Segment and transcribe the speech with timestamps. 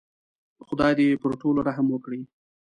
[0.67, 2.21] خدای دې پر ټولو رحم وکړي.